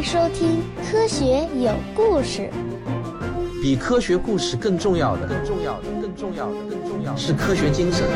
[0.00, 2.50] 迎收听《科学有故事》。
[3.62, 8.08] 比科学故事更重要的，更重要的，更重要的，更重要的是科学精神。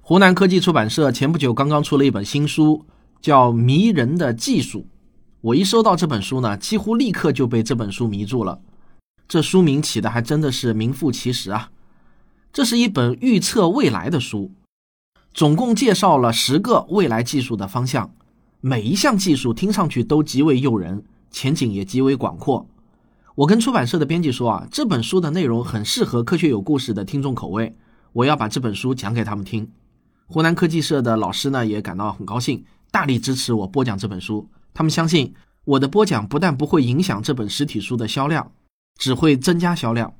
[0.00, 2.86] 湖南科技出版社前不久刚刚出了一本新书，
[3.20, 4.78] 叫《迷人的技术》。
[5.42, 8.60] 我一收到这本书呢，几乎立刻就被这本书迷住了。
[9.28, 11.68] 这书名起的还真的是名副其实啊！
[12.50, 14.52] 这是一本预测未来的书，
[15.34, 18.14] 总共介绍了十个未来技术的方向，
[18.60, 21.04] 每一项技术听上去都极为诱人。
[21.28, 22.68] 前景也极为广阔。
[23.34, 27.76] 我跟出版社的编辑说啊，这本书的内容很适合科学有故事的听众口味，
[28.12, 29.68] 我要把这本书讲给他们听。
[30.28, 34.48] 湖南科技社的老师呢也感到很高兴，大力支持我播讲这本书。
[34.72, 38.52] 他们相信我的播讲不但不会影响这本实体书的销量，
[38.96, 40.14] 只会增加销量。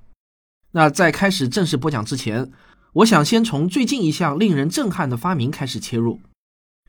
[0.73, 2.51] 那在开始正式播讲之前，
[2.95, 6.21] 我想先从最近一项令人震撼的发明开始切入。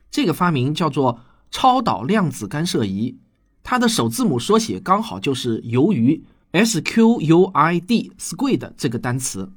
[0.08, 3.18] 这个发明叫做超导量子干涉仪。
[3.64, 9.50] 它的首字母缩写刚好就是由于 S Q U I D squid 这个单词。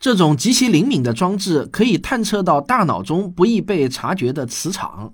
[0.00, 5.12] 这种极其灵敏的装置可以探测到大脑中不易被察觉的磁场，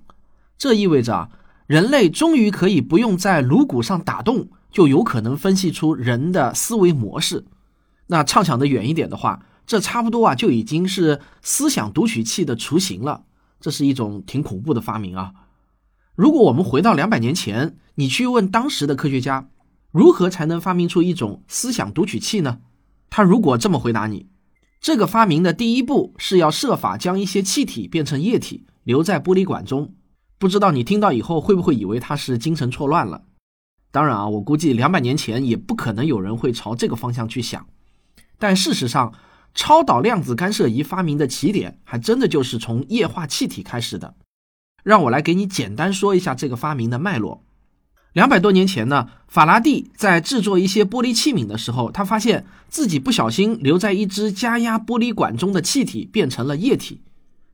[0.57, 1.29] 这意味着，
[1.67, 7.45] 人类终于可以不用在颅骨上打洞，就有可能分析出人的思维模式。
[8.07, 13.25] 那畅想的远一点的话，这差不多啊就已经是思想读取器的雏形了。
[13.59, 15.31] 这是一种挺恐怖的发明啊。
[16.15, 19.47] 如果我们回到两百年前，你去问当时的科学家，
[19.91, 22.61] 如何才能发明出一种思想读取器呢？
[23.11, 24.25] 他如果这么回答你，
[24.81, 29.93] 这个发明的第一步是要设法将一些气体变成液体，留在玻璃管中。
[30.39, 33.21] 不知道你听到以后会不会以为他是精神错乱了？
[33.91, 37.67] 当然啊，我估计两百年前也不可能有人会朝这个方向去想。
[38.39, 39.13] 但事实上，
[39.53, 44.15] 超导量子干涉仪发明的起点还真的就是从液化气体开始的。
[44.83, 47.43] 让我来给你简单说一下这个发明的脉络。
[48.13, 57.01] 两百多年前呢，法拉第在制作一些玻璃器皿的时候，他发现自己不小心留在一只加压玻璃管中的气体变成了液体。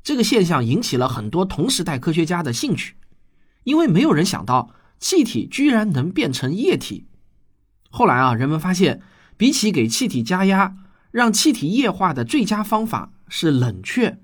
[0.02, 2.96] 这个现象引起了很多同时代科学家的兴趣，
[3.64, 4.69] 因为没有人想到
[5.00, 7.08] 气体居然能变成液体。
[7.90, 9.02] 后来啊，人们发现，
[9.36, 10.75] 比起给气体加压，
[11.16, 14.20] 让气体液化的最佳方法是冷却。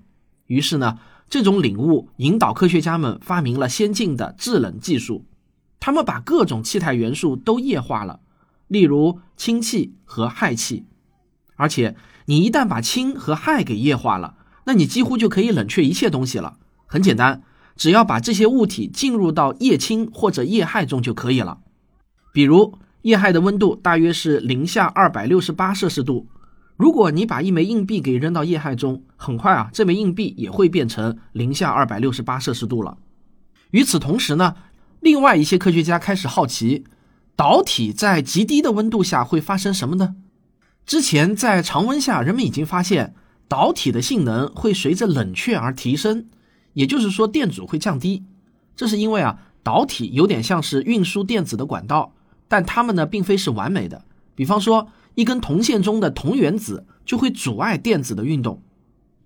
[0.46, 0.98] 于是呢。
[1.30, 5.24] 这种领悟引导科学家们发明了先进的制冷技术，
[5.80, 8.20] 他们把各种气态元素都液化了，
[8.68, 10.84] 例如氢气和氦气。
[11.56, 14.34] 而且，你一旦把氢和氦给液化了，
[14.66, 16.58] 那你几乎就可以冷却一切东西了。
[16.84, 17.42] 很简单，
[17.76, 21.60] 只要把这些物体进入到液氢或者液氦中就可以了。
[22.34, 26.26] 比如，液氦的温度大约是零下二百六十八摄氏度。
[26.82, 32.98] 如果你把一枚硬币给扔到液氦中，很快啊，这枚硬币也会变成零下二百六十八摄氏度了。
[33.70, 34.56] 与此同时呢，
[34.98, 36.82] 另外一些科学家开始好奇，
[37.36, 40.16] 导体在极低的温度下会发生什么呢？
[40.84, 43.14] 之前在常温下，人们已经发现
[43.46, 46.26] 导体的性能会随着冷却而提升，
[46.72, 48.24] 也就是说电阻会降低。
[48.74, 52.12] 这是因为啊，导体有点像是运输电子的管道，
[52.48, 54.04] 但它们呢并非是完美的。
[54.34, 54.88] 比方说。
[55.14, 58.62] 一根铜线中的铜原子就会阻碍电子的运动。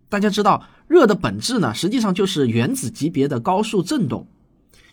[0.08, 4.26] 大家知道，热的本质呢，实际上就是原子级别的高速振动。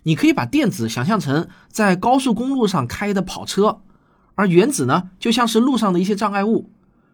[0.04, 3.82] 你可以把电子想象成在高速公路上开的跑车，
[4.36, 6.70] 而原子呢，就像是路上的一些障碍物。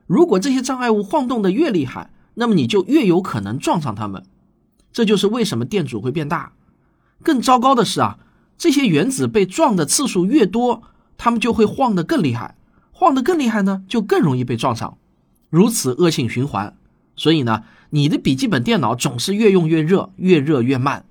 [0.08, 4.24] 如果这些障碍物晃动的越厉害，那么你就越有可能撞上它们。
[4.92, 6.54] 这就是为什么电阻会变大。
[7.22, 8.18] 更糟糕的是啊，
[8.58, 10.82] 这些原子被撞的次数越多，
[11.18, 12.56] 它们就会晃得更厉害。
[13.00, 14.98] 晃得更厉害呢，就更容易被撞上，
[15.50, 16.76] 如此恶性循环。
[17.16, 21.06] 所以呢，你的笔记本电脑总是越用越热，越热越慢。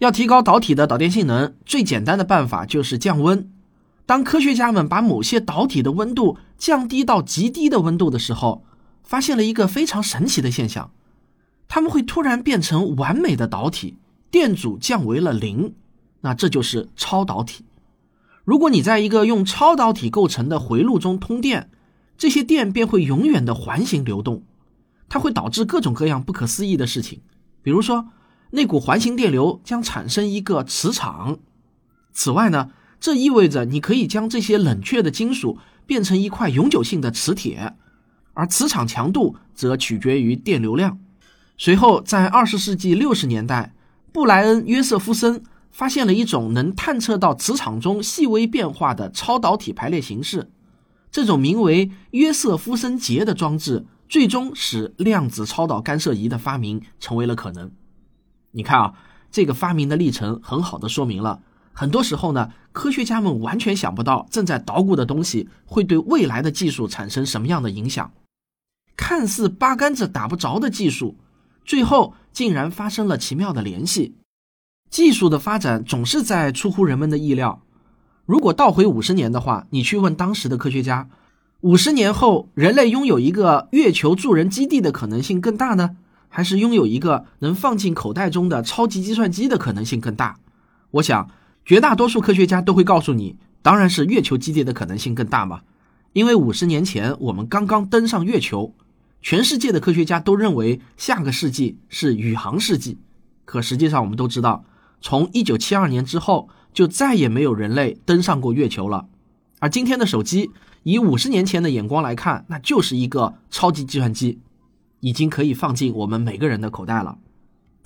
[0.00, 3.50] 要提高导体的导电性能，最简单的办法就是降温。
[4.04, 8.66] 当科学家们把某些导体的温度降低到极低的温度的时候，
[9.02, 10.90] 发现了一个非常神奇的现象：
[11.68, 13.96] 它们会突然变成完美的导体，
[14.30, 15.72] 电阻降为了零。
[16.20, 17.64] 那这就是超导体。
[18.48, 21.68] 如果你在一个用超导体构成的回路中通电，
[22.16, 24.42] 这些电便会永远的环形流动，
[25.06, 27.20] 它会导致各种各样不可思议的事情。
[27.60, 28.08] 比如说，
[28.52, 31.40] 那股环形电流将产生一个磁场。
[32.14, 37.74] 此外呢，这意味着你可以将这些冷却的金属变成一块永久性的磁铁，
[38.32, 40.98] 而磁场强度则取决于电流量。
[41.58, 43.74] 随后，在二十世纪六十年代，
[44.10, 45.42] 布莱恩·约瑟夫森。
[45.78, 50.50] 发现了一种能探测到磁场中细微变化的超导体排列形式，
[51.12, 57.70] 这种名为约瑟夫森结的装置，最终使量子超导干涉仪的发明成为了可能。
[58.50, 58.94] 你看啊，
[59.30, 61.42] 这个发明的历程很好的说明了，
[61.72, 68.10] 很多时候呢，科学家们完全想不到正在捣鼓的东西会对未来的技术产生什么样的影响。
[68.96, 71.16] 看似八竿子打不着的技术，
[71.64, 74.16] 最后竟然发生了奇妙的联系。
[74.90, 77.62] 技术的发展总是在出乎人们的意料。
[78.24, 81.08] 如果倒回五十年的话，你去问当时的科学家，
[81.60, 85.96] 五十年后人类拥有一个月球助人基地的可能性更大呢，
[86.28, 90.38] 还是拥有一个能放进口袋中的超级计算机的可能性更大？
[90.92, 91.30] 我想，
[91.64, 95.60] 绝大多数科学家都会告诉你，当然是月球基地的可能性更大嘛，
[96.12, 98.74] 因为五十年前我们刚刚登上月球。
[99.20, 102.98] 全世界的科学家都认为下个世纪是宇航世纪，
[103.44, 104.64] 可实际上我们都知道，
[105.00, 109.06] 从一九七二年之后就再也没有人类登上过月球了。
[109.60, 110.50] 而今天的手机，
[110.82, 114.40] 以五十年前的眼光来看，那就是一个超级计算机，
[115.00, 117.18] 已经可以放进我们每个人的口袋了。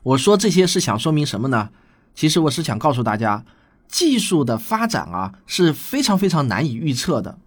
[0.03, 1.71] 我说这些是想说明什么呢？
[2.15, 3.45] 其实我是想告诉大家，
[3.89, 7.39] 技术的发展啊是非常非常难以预测的。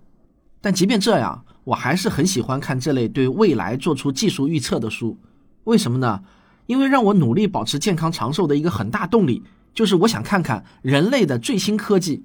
[0.61, 5.19] 但即便这样，我还是很喜欢看这类对未来做出技术预测的书，
[5.65, 6.23] 为什么呢？
[6.65, 9.43] 因为让我努力保持健康长寿的一个很大动力，
[9.75, 12.23] 就是我想看看人类的最新科技。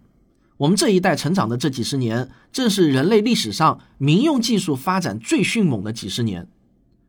[0.59, 6.49] 我们这一代成长的这几十年，正是人类历史上民用技术发展最迅猛的几十年。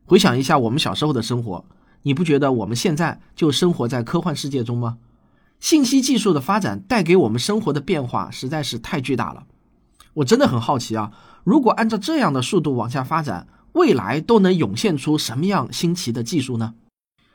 [0.04, 1.64] 回想一下我们小时候的生活，
[2.02, 4.98] 你不觉得我们现在就生活在科幻世界中吗？
[5.60, 9.44] 信息技术的发展带给我们生活的变化实在是太巨大了。
[10.14, 11.12] 我真的很好奇啊！
[11.44, 16.74] 如果按照这样的速度往下发展，未来都能涌现出什么样新奇的技术呢？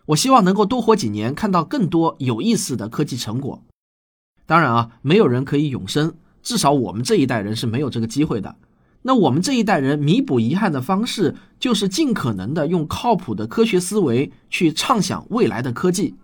[0.08, 3.64] 我希望能够多活几年，看到更多有意思的科技成果。
[4.46, 8.56] 当然啊，没有人可以永生，至少我们这一代人是没有这个机会的。
[9.02, 16.16] 那我们这一代人弥补遗憾的方式，就是尽可能的用靠谱的科学思维去畅想未来的科技。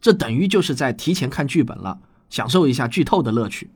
[0.00, 2.00] 这等于就是在提前看剧本了，
[2.30, 3.70] 享受一下剧透的乐趣。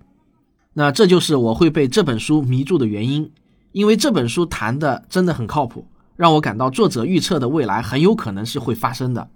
[0.75, 3.31] 那这就是我会被这本书迷住的原因，
[3.73, 9.29] 因为这本书谈的真的很靠谱，让我感到作者预测的未来很有可能是会发生的。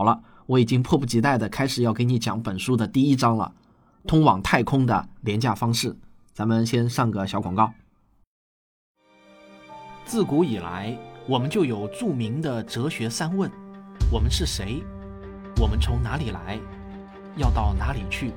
[0.00, 3.52] 好了，我已经迫不及待的开始要给你讲本书的第一章了，
[4.06, 5.94] 通往太空的廉价方式。
[6.32, 7.70] 咱们先上个小广告。
[10.06, 10.96] 自古以来，
[11.28, 13.50] 我们就有著名的哲学三问：
[14.10, 14.82] 我们是谁？
[15.60, 16.58] 我们从哪里来？
[17.36, 18.32] 要到哪里去？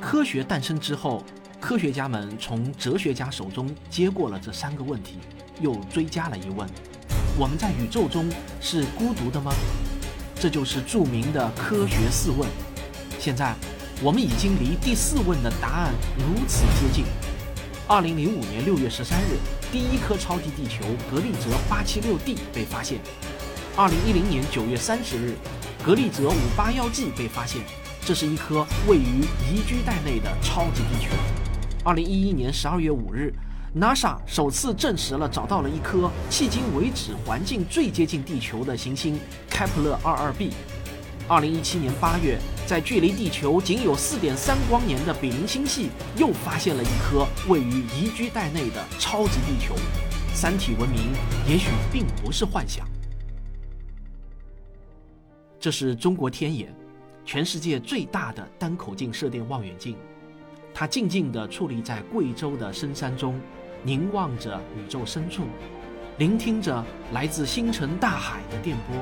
[0.00, 1.24] 科学诞生之后。
[1.60, 5.18] 科学家们从哲学家手中接过了这三个问题，
[5.60, 6.68] 又追加了一问：
[7.36, 8.30] 我们在宇宙中
[8.60, 9.50] 是孤独的吗？
[10.44, 12.46] 这就是著名的科学四问。
[13.18, 13.54] 现在，
[14.02, 17.06] 我们已经离第四问的答案如此接近。
[17.88, 19.38] 二零零五年六月十三日，
[19.72, 22.98] 第一颗超级地球格利泽八七六 d 被发现。
[23.74, 25.34] 二零一零年九月三十日，
[25.82, 27.62] 格利泽五八幺 g 被发现，
[28.04, 31.08] 这是一颗位于宜居带内的超级地球。
[31.82, 33.32] 二零一一年十二月五日
[33.76, 39.18] ，NASA 首次证实了找到了一颗迄今为止环境最接近地球的行星
[39.50, 40.52] 开普勒二二 b。
[41.26, 49.74] 二零一七年八月，在距离地球仅有四点三光年的比邻星系又发现了一颗位于宜居带内的超级地球。
[50.34, 51.12] 三体文明
[51.48, 52.86] 也许并不是幻想。
[55.58, 56.74] 这是中国天眼，
[57.24, 59.96] 全世界最大的单口径射电望远镜。
[60.74, 63.40] 它静静地矗立在贵州的深山中，
[63.84, 65.44] 凝望着宇宙深处，
[66.16, 68.96] 聆听着来自星辰大海的电波。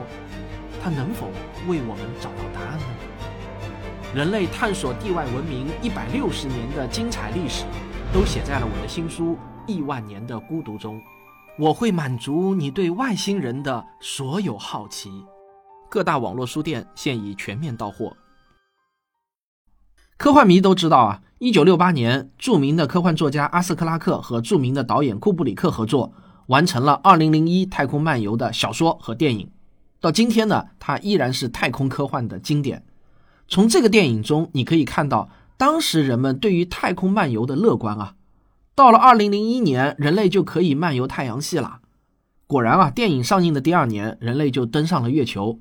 [0.83, 1.29] 它能否
[1.69, 2.85] 为我们找到答案呢？
[4.13, 7.65] 人类探索地外文明一百六十年的精彩历史，
[8.13, 9.35] 都写在了我的新书
[9.67, 11.01] 《亿万年的孤独》中。
[11.59, 15.25] 我会满足你对外星人的所有好奇。
[15.89, 18.17] 各大网络书店现已全面到货。
[20.17, 26.13] 科幻迷都知道啊，一九六八年，著名的科幻作家阿斯克拉克和著名的导演库布里克合作，
[26.47, 29.51] 完成了《二零零一太空漫游》的小说和电影。
[30.01, 32.85] 到今天呢，它依然是太空科幻的经典。
[33.49, 38.15] 从这个电影中，你可以看到当时人们对于太空漫游的乐观啊。
[38.77, 41.81] 到了二零零一年，人类就可以漫游太阳系了。
[42.47, 45.59] 果然啊，电影上映的第二年，人类就登上了月球。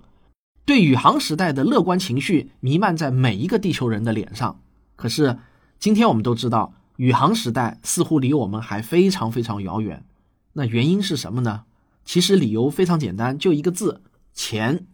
[0.63, 4.59] 对宇航时代的乐观情绪弥漫在每一个地球人的脸上。
[4.95, 5.39] 可是，
[5.81, 10.05] 今天我们都知道，宇航时代似乎离我们还非常非常遥远。
[10.53, 11.63] 那原因是什么呢？
[12.05, 14.85] 其实理由非常简单，就一个字：钱。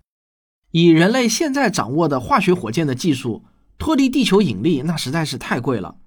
[0.72, 3.44] 以人类现在掌握的化学火箭的技术，
[3.78, 5.98] 脱离地球引力那实在是太贵了。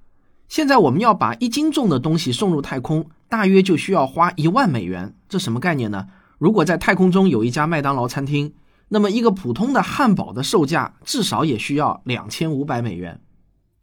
[0.49, 5.15] 现在我们要把一斤重的东西送入太空，大约就需要花一万美元。
[5.29, 6.07] 这什么概念呢？
[6.39, 8.55] 如果在太空中有一家麦当劳餐厅。
[8.89, 13.21] 那么一个普通的汉堡的售价至少也需要两千五百美元。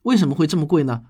[0.08, 1.02] 为什么会这么贵呢？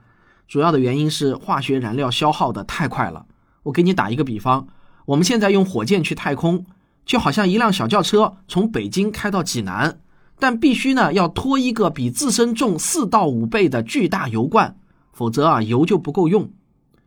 [0.48, 3.28] 主要的原因是化学燃料消耗的太快了。
[3.64, 4.68] 我给你打一个比方，
[5.06, 6.66] 我们现在用火箭去太空，
[7.06, 10.00] 就好像一辆小轿车从北京开到济南，
[10.40, 14.78] 但必须呢要拖一个比自身重四到五倍的巨大油罐，
[15.14, 16.50] 否则啊油就不够用。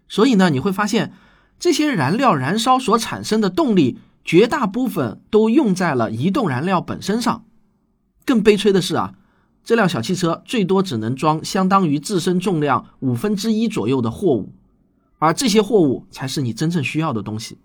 [0.07, 1.13] 所以呢你会发现，
[1.59, 7.45] 这些燃料燃烧所产生的动力，绝大部分都用在了移动燃料本身上。
[8.25, 9.15] 更悲催的是啊。
[9.63, 14.53] 这辆小汽车最多只能装相当于自身重量五分之一左右的货物，
[15.19, 17.59] 而这些货物才是你真正需要的东西。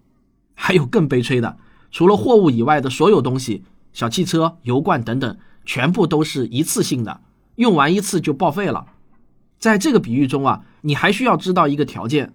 [0.54, 1.58] 还有更悲催的，
[1.92, 7.22] 除了货物以外的所有东西，小汽车、油罐等等，全部都是一次性的，
[7.56, 8.86] 用完一次就报废了。
[9.58, 12.34] 在这个比喻中啊，你还需要知道一个条件：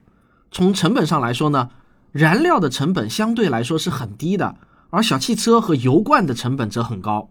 [0.50, 1.70] 从成本上来说呢，
[2.12, 4.56] 燃料的成本相对来说是很低的，
[4.88, 7.28] 而小汽车和油罐的成本则很高。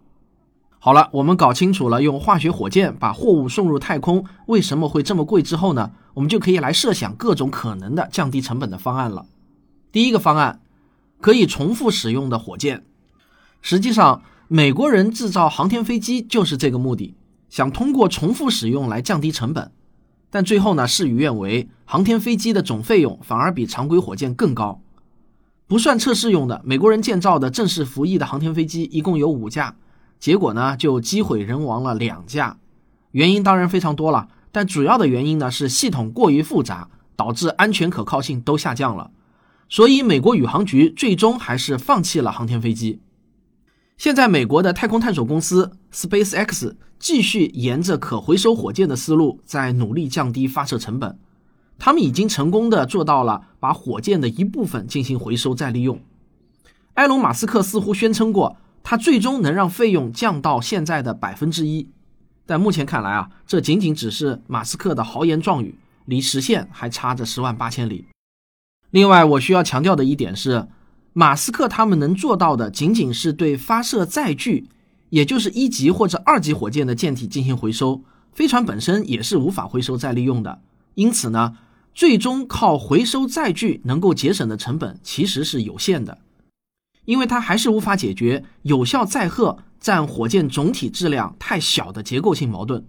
[0.81, 9.25] 好了，我们搞清楚了用化学火箭把货物送入太空为什么会这么贵之后呢，我们就可以来设想各种可能的降低成本的方案了。
[9.91, 10.61] 第一个方案，
[11.19, 12.85] 可以重复使用的火箭。
[13.61, 17.13] 实际上，美国人制造航天飞机就是这个目的，
[17.49, 19.69] 想通过重复使用来降低成本。
[20.29, 24.79] 但最后呢，事与愿违，航天飞机的总费用反而比常规火箭更高。
[25.67, 29.75] 不算测试用的，美国人建造的正式服役的航天飞机一共有五架。
[30.19, 32.57] 结果呢，就机毁人亡了两架，
[33.11, 39.11] 原因当然非常多了，但主要的原因呢是系统过于复杂，导致安全可靠性都下降了。
[39.69, 42.99] 所以美国宇航局最终还是放弃了航天飞机。
[43.97, 51.17] 现在美国的太空探索公司 SpaceX 继续沿着可回收火箭的思路，在努力降低发射成本。
[51.77, 56.01] 他们已经成功的做到了把火箭的一部分进行回收再利用。
[56.95, 58.57] 埃隆·马斯克似乎宣称过。
[58.89, 61.91] 它最终能让费用降到现在的百分之一，
[62.47, 68.07] 但目前看来啊，这仅仅只是马斯克的豪言壮语，离实现还差着十万八千里。
[68.89, 70.67] 另外，我需要强调的一点是，
[71.13, 74.67] 马斯克他们能做到的仅仅是对发射载具，
[75.11, 78.01] 也就是一级或者二级火箭的舰体进行回收，
[78.33, 80.63] 飞船本身也是无法回收再利用的。
[80.95, 81.55] 因此呢，
[81.93, 86.17] 最终靠回收载具能够节省的成本其实是有限的。
[87.09, 92.85] 因为它还是无法解决有效载荷占火箭总体质量太小的结构性矛盾。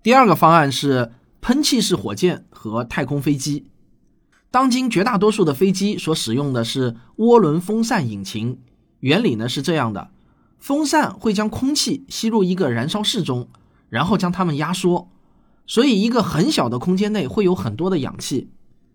[0.00, 3.66] 第二个方案是喷气式火箭和太空飞机。
[4.52, 8.60] 当今绝大多数的飞机所使用的是涡轮风扇引擎，
[9.00, 10.10] 原理呢是这样的：
[10.60, 13.48] 风扇会将空气吸入一个燃烧室中，
[13.88, 15.08] 然后将它们压缩，
[15.66, 18.50] 所以一个很小的空间内会有很多的氧气。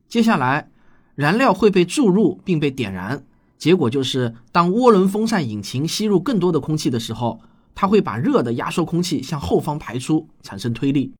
[0.08, 0.72] 接下来，
[1.16, 3.26] 燃料会被注入并被点燃。
[3.62, 7.42] 结果就是，当涡轮风扇引擎吸入更多的空气的时候，
[7.76, 11.14] 它会把热的压缩空气向后方排出，产生推力。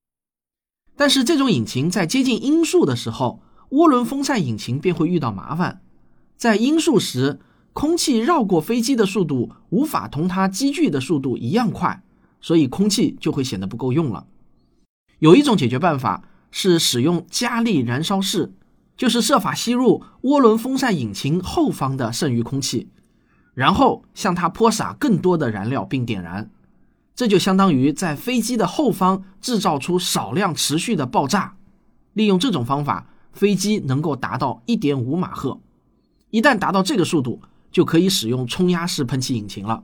[0.96, 5.82] 但是这种引擎在接近音速的时候，涡轮风扇引擎便会遇到麻烦。
[6.36, 7.40] 在音速时，
[7.74, 12.02] 空气绕过飞机的速度无法同它积聚的速度一样快，
[12.42, 14.26] 所以空气就会显得不够用了。
[15.20, 18.54] 有一种解决办法是使用加力燃烧室。
[19.02, 22.88] 就是设法吸入涡轮风扇引擎后方的剩余空气，
[23.56, 26.52] 然后向它泼洒更多的燃料并点燃，
[27.16, 31.56] 这就相当于在飞机的后方制造出少量持续的爆炸。
[32.14, 35.60] 利用这种方法，飞机能够达到一点五马赫。
[36.30, 37.42] 一旦达到这个速度，
[37.72, 39.84] 就可以使用冲压式喷气引擎了。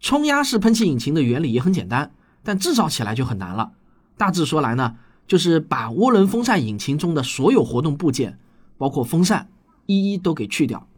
[0.00, 2.10] 冲压式喷气引擎的原理也很简单，
[2.42, 3.70] 但制造起来就很难了。
[4.16, 4.96] 大致说来呢。
[5.30, 8.36] 就是把涡轮风扇引擎中的所有活动部件，
[8.76, 9.48] 包括风扇，
[9.86, 10.88] 一一都给去掉。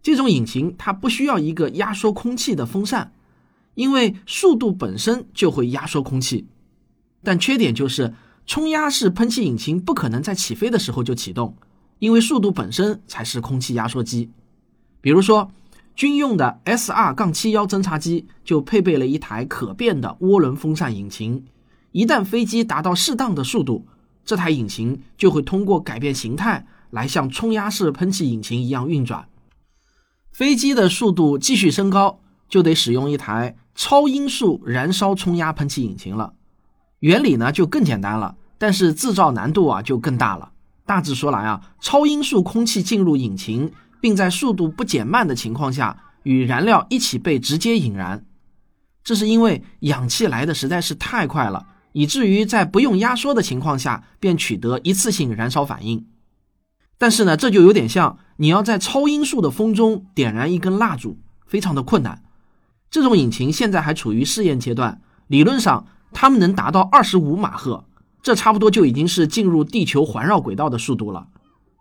[0.00, 3.12] 这种引擎它不需要一个压缩空气的风扇，
[3.74, 6.46] 因为速度本身就会压缩空气。
[7.24, 8.14] 但缺点就是
[8.46, 11.56] 冲压式喷气引擎不可能在起飞的时候就启动，
[11.98, 14.30] 因为速度本身才是空气压缩机。
[15.00, 15.50] 比如说，
[15.96, 21.44] 军用的 S 二杠七幺侦察机就配备了一台可变的涡轮风扇引擎。
[21.92, 23.86] 一旦飞机达到适当的速度，
[24.24, 29.28] 这台引擎就会通过改变形态来像冲压式喷气引擎一样运转。
[30.30, 36.34] 飞机的速度继续升高，就得使用一台超音速燃烧冲压喷气引擎了。
[37.00, 40.52] 原理呢就更简单了，但是制造难度啊就更大了。
[40.84, 48.24] 大致说来啊，超音速空气进入引擎，并在速度不减慢的情况下与燃料一起被直接引燃。
[49.02, 51.66] 这是因为氧气来的实在是太快了。
[51.98, 56.06] 以至于在不用压缩的情况下便取得一次性燃烧反应，
[56.96, 62.22] 但是呢，这就有点像你要在超音速的风中点燃一根蜡烛，非常的困难。
[62.88, 67.84] 这种引擎现在还处于试验阶段，理论上它们能达到二十五马赫，
[68.22, 71.26] 这差不多就已经是进入地球环绕轨道的速度了。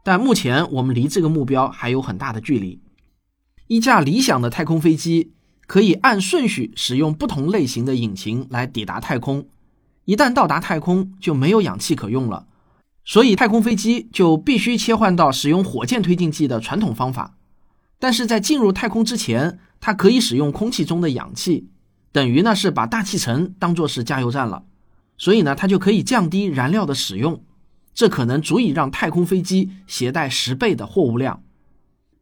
[0.03, 2.81] 但目前我们离这个目标还有很大的距离。
[3.67, 5.33] 一架理想的太空飞机
[5.67, 9.45] 可以按顺序使用不同类型的引擎来抵达太空。
[10.07, 12.47] 一旦到达太空，就没有氧气可用了，
[13.03, 17.35] 所以太空飞机就必须切换到使用火箭推进剂的传统方法。
[17.99, 21.67] 但是在进入太空之前，它可以使用空气中的氧气，
[22.13, 24.63] 等于呢是把大气层当作是加油站了，
[25.17, 27.43] 所以呢它就可以降低燃料的使用，
[27.93, 31.43] 这可能足以让太空飞机携带十倍的货物量。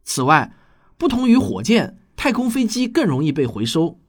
[0.02, 0.52] 此外，
[0.98, 4.00] 不同于火箭，太空飞机更容易被回收。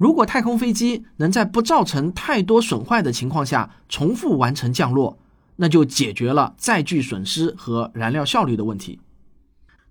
[0.00, 5.18] 如果太空飞机能在不造成太多损坏的情况下重复完成降落，
[5.56, 8.98] 那就解决了载具损失和燃料效率的问题。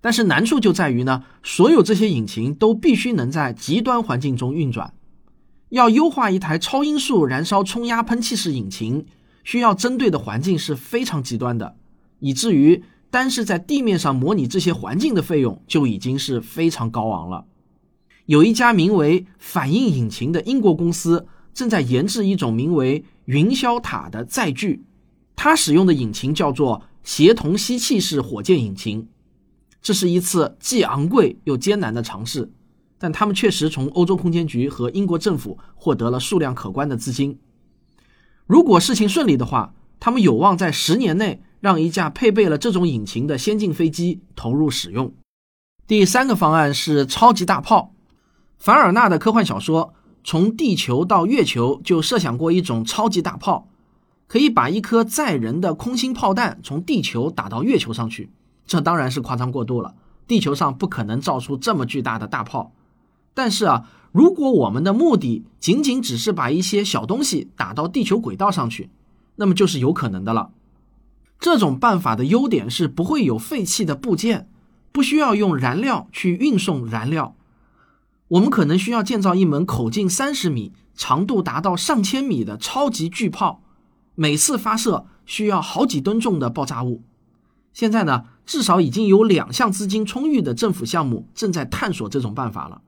[0.00, 4.92] 但是难处就在于呢，所有这些引擎都必须能在极端环境中运转。
[5.68, 9.06] 要优化一台超音速燃烧冲压喷气式引擎，
[9.44, 11.76] 需要针对的环境是非常极端的，
[12.18, 17.44] 以至于单是在地面上模拟这些环境的费用就已经是非常高昂了。
[18.30, 24.84] 有一家名为反应引擎的英国公司正在研制一种名为云霄塔的载具，
[25.34, 29.08] 它使用的引擎叫做协同吸气式火箭引擎。
[29.82, 32.52] 这是一次既昂贵又艰难的尝试，
[32.98, 37.36] 但他们确实从欧洲空间局和英国政府获得了数量可观的资金。
[38.46, 45.12] 如果事情顺利的话，他们有望在十年内让一架配备了这种引擎的先进飞机投入使用。
[45.88, 47.92] 第三个方案是超级大炮。
[48.60, 53.66] 凡尔纳的科幻小说《从地球到月球》就设想过一种超级大炮，
[54.28, 58.28] 可以把一颗载人的空心炮弹从地球打到月球上去。
[58.66, 59.94] 这当然是夸张过度了，
[60.26, 62.74] 地球上不可能造出这么巨大的大炮。
[63.32, 68.90] 但是啊，如果我们的目的仅仅只是把一些小东西打到地球轨道上去，
[69.36, 70.50] 那么就是有可能的了。
[71.38, 74.50] 这种办法的优点是不会有废弃的部件，
[74.92, 77.34] 不需要用燃料去运送燃料。
[78.30, 83.62] 我们可能需要建造一门口径三十米、长度达到上千米的超级巨炮，
[84.14, 87.02] 每次发射需要好几吨重的爆炸物。
[87.72, 92.82] 现在呢，至少已经有两项资金充裕的政府项目正在探索这种办法了。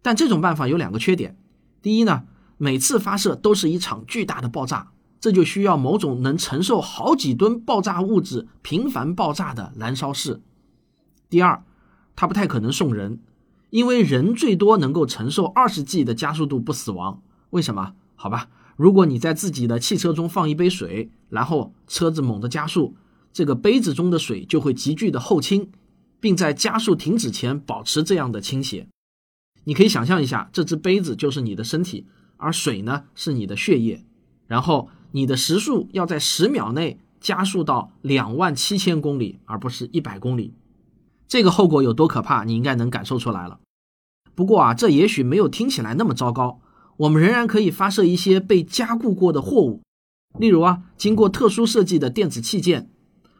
[0.00, 1.36] 但这种办法有两个缺点：
[1.80, 2.22] 第一呢，
[2.56, 10.40] 每次发射都是一场巨大的爆炸，这就需要某种能承受好几吨爆炸物质频繁爆炸的燃烧室；
[11.28, 11.64] 第二，
[12.14, 13.18] 它不太可能送人。
[13.72, 17.94] 因为人最多能够承受二十 G 的加速度不死亡，为什么？
[18.16, 22.94] 好吧，如果你在自己的汽车中放一杯水，然后车子猛地加速，
[23.32, 25.70] 这个杯子中的水就会急剧的后倾，
[26.20, 28.86] 并在加速停止前保持这样的倾斜。
[29.64, 32.06] 你可以想象一下，这只杯子就是你的身体，
[32.36, 34.04] 而水呢是你的血液，
[34.46, 40.52] 然后你的时速要在十秒内加速到两万七千公里，而不是一百公里。
[41.32, 43.58] 这个后果有多可怕，你应该能感受出来了。
[44.34, 46.60] 不过啊，这也许没有听起来那么糟糕。
[46.98, 49.80] 我们仍然可以发射一些被加固过的货物，
[50.38, 52.90] 例如啊，经过特殊设计的电子器件。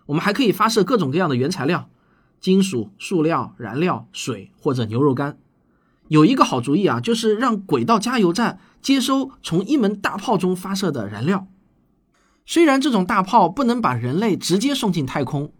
[0.07, 1.91] 我们还可以发射各种各样的原材料：
[2.41, 5.37] 金属、塑料、燃料、水或者牛肉干。
[6.09, 11.47] 有一个好主意啊，就是让轨道加油站接收从一门大炮中发射的燃料。
[12.47, 15.53] 虽然这种大炮不能把人类直接送进太空。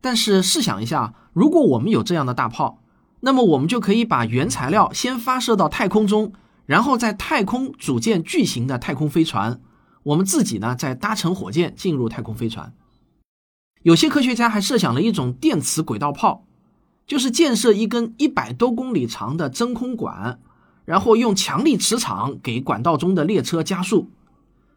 [0.00, 2.82] 但是试想一下，如果我们有这样的大炮，
[3.20, 6.32] 那么我们就可以把原材料先发射到太空中，
[6.64, 9.60] 然后在太空组建巨型的太空飞船，
[10.04, 12.72] 我们自己呢再搭乘火箭进入太空飞船。
[13.82, 16.46] 有些科学家还设想了一种电磁轨道炮，
[17.06, 20.40] 就是建设一根一百多公里长的真空管，
[20.86, 24.10] 然后用强力磁场给管道中的列车加速。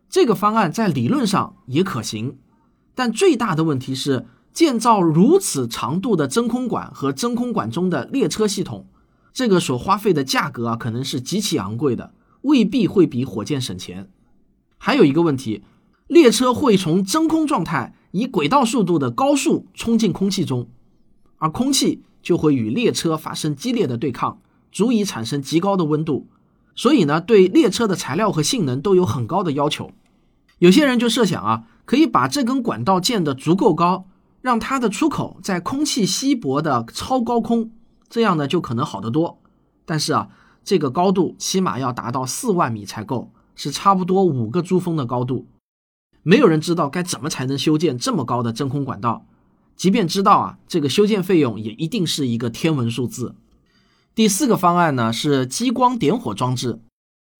[0.09, 2.37] 这个方案在理论上也可行，
[2.93, 4.25] 但最大的问题是。
[4.53, 8.85] 建造如此长度的真空管和真空管中的列车系统，
[9.33, 12.13] 这个所花费的价格啊，可能是极其昂贵的，
[12.43, 14.09] 未必会比火箭省钱。
[14.77, 15.63] 还有一个问题，
[16.07, 20.69] 列车会从真空状态以轨道速度的高速冲进空气中，
[21.37, 24.39] 而空气就会与列车发生激烈的对抗，
[24.71, 26.27] 足以产生极高的温度。
[26.75, 29.91] 所以呢，对列车的材料和性能都有很高的要求。
[30.59, 34.05] 有些人就设想啊，可以把这根管道建得足够高。
[34.43, 37.71] 让它的出口在空气稀薄的超高空，
[38.09, 39.41] 这样呢就可能好得多。
[39.85, 40.27] 但是啊，
[40.65, 45.47] 这个高度起码要达到四万米才够，是差不多五个珠峰的高度。
[46.23, 49.25] 没有人知道该怎么才能修建这么高的真空管道，
[49.77, 53.35] 即便知道啊，这个修建费用也一定是一个天文数字。
[54.13, 56.81] 第四个方案呢是激光点火装置。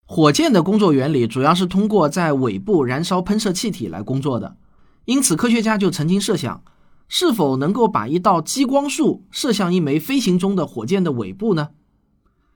[0.06, 4.56] 火箭的工作原理主要是通过在尾部燃烧喷射气体来工作的，
[5.04, 6.64] 因此科学家就曾经设想，
[7.08, 11.70] 是否能够把一道激光束射向一枚飞行中的火箭的尾部呢？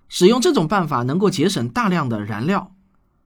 [0.08, 2.74] 使用这种办法能够节省大量的燃料。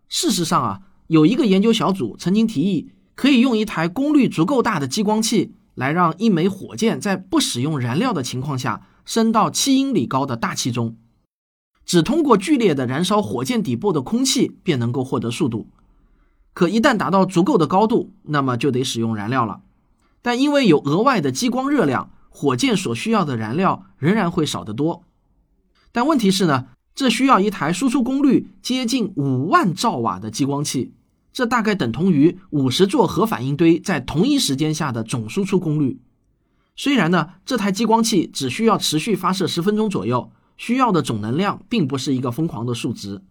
[0.10, 8.88] 事实上啊，有一个研究小组曾经提议，可以用一台功率足够大的激光器来让一枚火箭在不使用燃料的情况下。
[9.03, 10.95] 升到七英里高的大气中，
[11.84, 15.67] 只通过剧烈的燃烧火箭底部的空气便能够获得速度。
[16.53, 19.62] 可一旦达到足够的高度，那么就得使用燃料了。
[20.21, 25.03] 但因为有额外的激光热量，火箭所需要的燃料仍然会少得多。
[25.91, 30.93] 但问题是呢，这需要一台输出功率接近五万兆瓦的激光器，
[31.34, 36.01] 这大概等同于五十座核反应堆在同一时间下的总输出功率。
[36.75, 43.21] 虽然呢，这台激光器只需要持续发射十分钟左右，需要的总能量并不是一个疯狂的数值，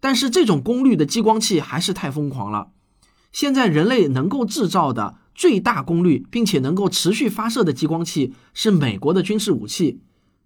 [0.00, 2.68] 但是这种功率的激光器还是太疯狂了。
[3.32, 10.00] 现在人类能够制造的最大功率并且能够持续发射的激光器是美国的军事武器，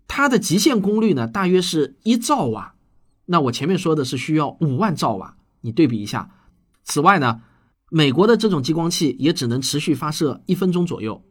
[0.06, 2.74] 它的极限功率呢大约是一兆瓦。
[3.26, 6.30] 那我前面说的是需要五万兆瓦，你对比一下。
[6.82, 7.42] 此外呢，
[7.90, 11.22] 美国的这种激光器也只能持续发射一分钟左右。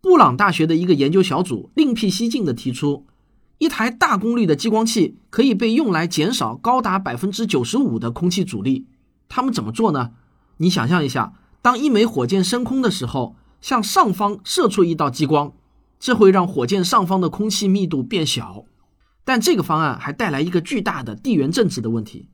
[0.00, 3.06] 布朗大学的一个研究小组另辟蹊径地提出，
[3.58, 8.86] 一台大功率的激光器可以被用来减少高达百分之九十五的空气阻力。
[9.28, 10.12] 他们怎么做呢？
[10.56, 15.54] 你想象一下，当一枚火箭升空的时候，向上方射出一道激光，
[15.98, 18.66] 这会让火箭上方的空气密度变小。
[19.24, 22.28] 但这个方案还带来一个巨大的地缘政治的问题，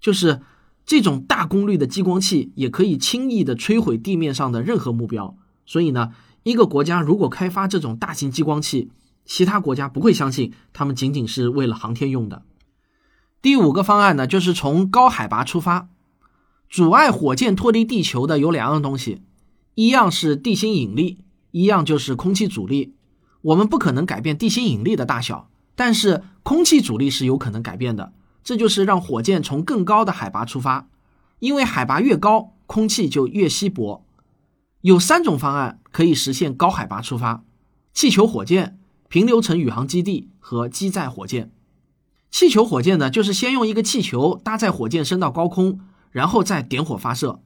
[0.00, 0.40] 就是
[0.86, 5.36] 这种大功率的激光器也可以轻易地摧毁地面上的任何目标。
[5.66, 6.12] 所以呢？
[6.44, 8.90] 一个国家如果开发这种大型激光器，
[9.26, 12.42] 其他国家不会相信他们仅仅是为了航天用的。
[13.42, 15.88] 第五个方案呢，就是从高海拔出发，
[16.68, 19.22] 阻碍火箭脱离地球的有两样东西，
[19.74, 21.18] 一样是地心引力，
[21.50, 22.94] 一样就是空气阻力。
[23.40, 28.12] 我们不可能改变地心引力的大小，但是空气阻力是有可能改变的。
[28.44, 30.88] 这就是让火箭从更高的海拔出发，
[31.38, 34.04] 因为海拔越高，空气就越稀薄。
[34.82, 37.44] 有三种方案可以实现高海拔出发：
[37.92, 38.78] 气球火箭、
[39.08, 41.50] 平流层宇航基地和机载火箭。
[42.30, 47.40] 气球火箭呢，就是先用一个气球搭载火箭升到高空，然后再点火发射。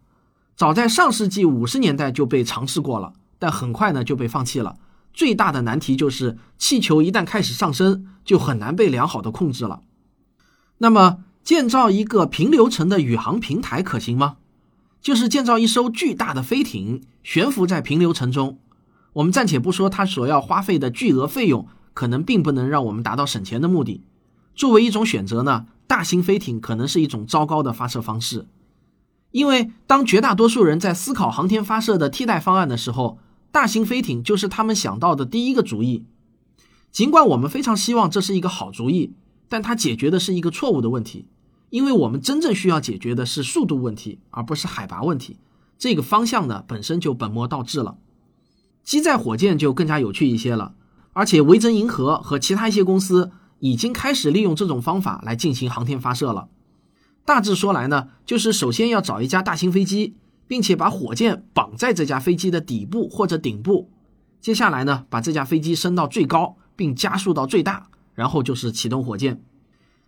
[0.56, 4.76] 早在上世纪五十年代就被尝试过了，但很快呢就被放弃了。
[5.14, 9.80] 最大的难题就是气球一旦开始上升，就很难被良好的控制了。
[10.78, 14.36] 那么，建造一个平流层的宇航平台可行吗？
[15.00, 18.58] 就是建造一艘巨大的飞艇，悬浮在平流层中。
[19.14, 24.02] 我们暂且不说它所要花费的巨额费用，可能并不能让我们达到省钱的目的。
[24.54, 28.46] 作为一种选择呢，大型飞艇可能是一种糟糕的发射方式。
[29.32, 33.18] 因为当绝大多数人在思考航天发射的替代方案的时候，
[33.50, 36.06] 大型飞艇就是他们想到的第一个主意。
[36.90, 39.14] 尽管我们非常希望这是一个好主意，
[39.48, 41.26] 但它解决的是一个错误的问题。
[41.70, 45.38] 因为我们真正需要解决的是速度问题，而不是海拔问题。
[45.78, 47.96] 这个方向呢，本身就本末倒置了。
[48.84, 50.74] 机载火箭就更加有趣一些了，
[51.14, 56.48] 而且维珍银河和其他一些公司已经开始利用这种方法来进行航天发射了。
[57.24, 60.16] 大致说来呢，就是首先要找一架大型飞机，
[60.48, 63.90] 并且把火箭绑在这架飞机的底部或者顶部，
[64.40, 69.40] 接下来呢，把这架飞机升到最高，并加速到最大，然后就是启动火箭。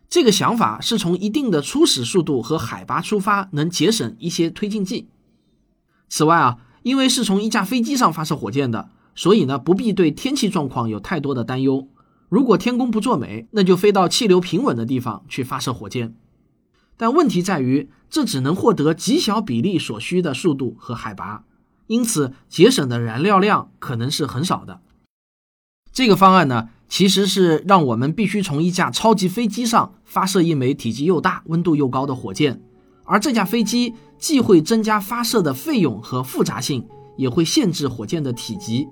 [0.08, 5.08] 这个想法是从一定的初始速度和海拔出发，能节省一些推进剂。
[6.08, 11.88] 此外啊，因为是从一架飞机上发射火箭的，所以呢不必对天气状况有太多的担忧。
[12.28, 16.14] 如果天公不作美，那就飞到气流平稳的地方去发射火箭。
[16.96, 21.44] 但问题在于，这只能获得极小比例所需的速度和海拔，
[21.88, 24.80] 因此节省的燃料量可能是很少的。
[25.92, 26.70] 这个方案呢？
[26.86, 32.62] 其实是让我们必须从一架超级飞机上发射一枚体积又大、温度又高的火箭，
[33.04, 38.86] 而这架飞机既会增加发射的费用和复杂性，也会限制火箭的体积。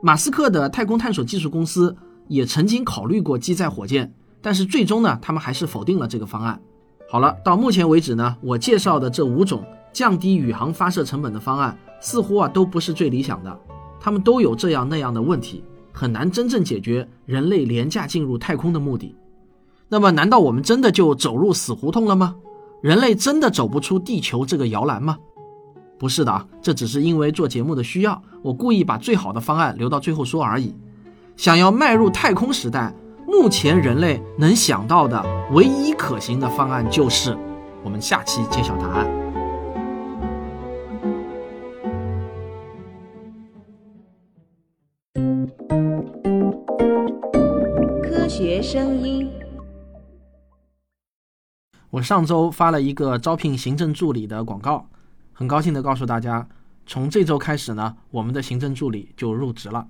[0.00, 1.96] 马斯克的太空探索技术公司
[2.28, 6.60] 也曾经考虑过机载火箭，但是最终呢，他们还是否定了这个方案。
[7.08, 13.56] 好了，到目前为止呢，我介绍的这五种降低宇航发射成本的方案，似乎啊都不是最理想的，
[14.00, 15.62] 他们都有这样那样的问题。
[15.92, 19.14] 很难真正解决人类廉价进入太空的目的。
[19.88, 22.34] 那么，难道我们真的就走入死胡同了吗？
[22.82, 25.18] 人类真的走不出地球这个摇篮吗？
[25.96, 30.74] 不是的啊，这只是因为做节目的需要，我故意把最好的方案留到最后说而已。
[31.36, 32.92] 想要迈入太空时代，
[33.34, 35.20] 目前人类能想到的
[35.50, 37.36] 唯一可行的方案就是，
[37.82, 39.06] 我们下期揭晓答案。
[48.02, 49.28] 科学声音。
[51.90, 54.86] 我上周发了一个招聘行政助理的广告，
[55.32, 56.48] 很高兴的告诉大家，
[56.86, 59.86] 从这周开始呢，我们的行政助理就入职了。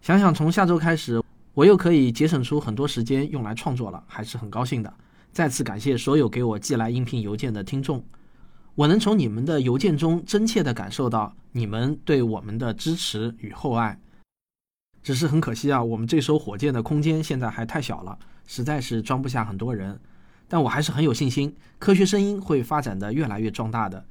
[0.00, 1.22] 想想从下周开始，
[1.54, 4.92] 我又可以节省出很多时间用来创作了，还是很高兴的。
[5.32, 8.04] 再次感谢所有给我寄来应聘邮件的听众，
[8.74, 13.98] 我能从你们的邮件中真切的感受到你们对我们的支持与厚爱。
[15.02, 20.00] 只是很可惜啊，我们这艘火箭的空间现在还太小了，实在是装不下很多人。
[20.48, 24.04] 但我还是很有信心，科学声音会发展的越来越壮大的，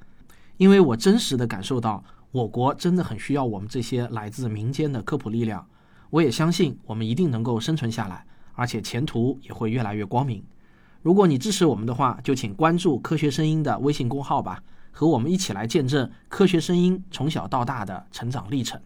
[0.58, 5.65] 因为我真实的感受到，我国真的很需要我们这些来自民间的科普力量。
[6.13, 8.23] 我也相信我们一定能够生存下来，
[8.54, 10.43] 而且前途也会越来越光明。
[11.02, 18.80] 如果你支持我们的话，就请关注科学声音的微信公号吧，和我们一起来见证科学声音从小到大的成长历程。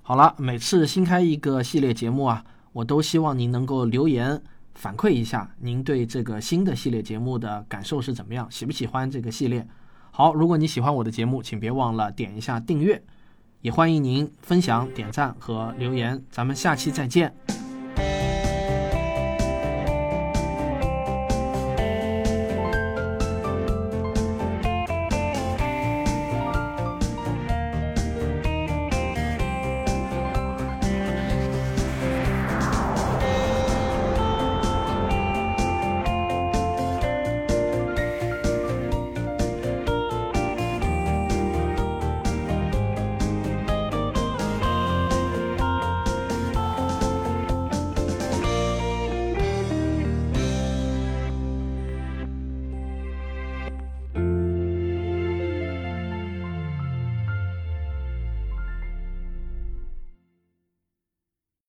[0.00, 4.40] 好了，每次新开一个系列节目啊，我都希望您能够留言。
[4.76, 8.48] 反馈一下您对这个新的系列节目的感受是怎么样？
[8.48, 9.66] 喜不喜欢这个系列？
[10.12, 13.02] 好，如果你喜欢我的节目，请别忘了点一下订阅，
[13.66, 16.22] 也欢迎您分享、点赞和留言。
[16.30, 17.55] 咱们下期再见。